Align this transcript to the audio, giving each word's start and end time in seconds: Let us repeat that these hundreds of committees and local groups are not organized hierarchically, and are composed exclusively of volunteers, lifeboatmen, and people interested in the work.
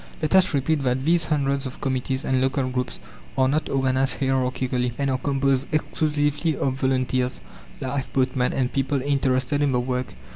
Let 0.19 0.33
us 0.33 0.51
repeat 0.51 0.81
that 0.81 1.05
these 1.05 1.25
hundreds 1.25 1.67
of 1.67 1.79
committees 1.79 2.25
and 2.25 2.41
local 2.41 2.67
groups 2.71 2.99
are 3.37 3.47
not 3.47 3.69
organized 3.69 4.19
hierarchically, 4.19 4.93
and 4.97 5.11
are 5.11 5.19
composed 5.19 5.67
exclusively 5.71 6.57
of 6.57 6.73
volunteers, 6.73 7.39
lifeboatmen, 7.79 8.51
and 8.51 8.73
people 8.73 8.99
interested 9.03 9.61
in 9.61 9.73
the 9.73 9.79
work. 9.79 10.15